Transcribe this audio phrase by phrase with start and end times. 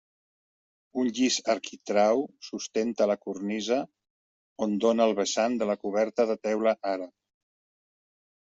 [1.01, 3.77] Un llis arquitrau sustenta la cornisa,
[4.67, 7.17] on dóna el vessant de la coberta de teula àrab.